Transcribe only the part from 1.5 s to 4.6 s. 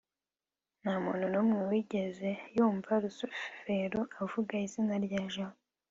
wigeze yumva rusufero avuga